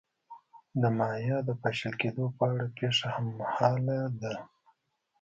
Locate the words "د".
0.81-0.83, 1.47-1.49